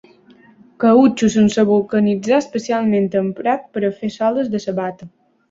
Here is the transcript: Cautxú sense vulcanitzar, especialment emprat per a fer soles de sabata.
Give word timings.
Cautxú 0.83 1.29
sense 1.33 1.65
vulcanitzar, 1.71 2.39
especialment 2.45 3.07
emprat 3.23 3.69
per 3.77 3.85
a 3.85 3.93
fer 4.01 4.13
soles 4.19 4.53
de 4.57 4.65
sabata. 4.67 5.11